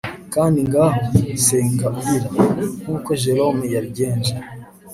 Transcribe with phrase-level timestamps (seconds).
[0.33, 0.99] kandi ngaho,
[1.45, 2.29] senga urira,
[2.83, 4.33] nkuko jerome yabigenje